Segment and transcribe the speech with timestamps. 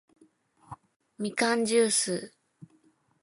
[1.19, 2.33] みかんじゅーす